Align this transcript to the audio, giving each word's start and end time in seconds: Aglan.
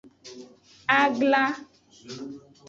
Aglan. 0.99 1.53